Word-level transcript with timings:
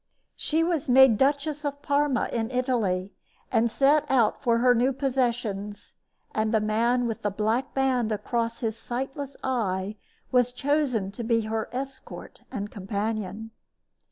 She 0.35 0.63
was 0.63 0.89
made 0.89 1.19
Duchess 1.19 1.63
of 1.63 1.83
Parma 1.83 2.27
in 2.33 2.49
Italy, 2.49 3.13
and 3.51 3.69
set 3.69 4.03
out 4.09 4.41
for 4.41 4.57
her 4.57 4.73
new 4.73 4.91
possessions; 4.93 5.93
and 6.33 6.51
the 6.51 6.59
man 6.59 7.05
with 7.05 7.21
the 7.21 7.29
black 7.29 7.75
band 7.75 8.11
across 8.11 8.61
his 8.61 8.75
sightless 8.75 9.37
eye 9.43 9.97
was 10.31 10.53
chosen 10.53 11.11
to 11.11 11.23
be 11.23 11.41
her 11.41 11.69
escort 11.71 12.45
and 12.51 12.71
companion. 12.71 13.51